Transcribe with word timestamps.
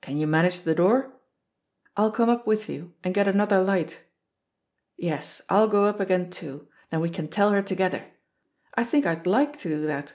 "Can 0.00 0.16
you 0.16 0.26
manage 0.26 0.62
the 0.62 0.74
door?... 0.74 1.20
I'll 1.94 2.10
come 2.12 2.30
up 2.30 2.46
with 2.46 2.66
you 2.70 2.94
and 3.04 3.12
get 3.14 3.28
another 3.28 3.62
light. 3.62 4.00
Yes, 4.96 5.42
I'll 5.50 5.68
go 5.68 5.84
up 5.84 6.00
again, 6.00 6.30
too— 6.30 6.66
then 6.90 7.00
we 7.00 7.10
can 7.10 7.28
tell 7.28 7.50
her 7.50 7.60
together. 7.60 8.06
I 8.74 8.84
think 8.84 9.04
I'd 9.04 9.26
like 9.26 9.58
to 9.58 9.68
do 9.68 9.86
that." 9.86 10.14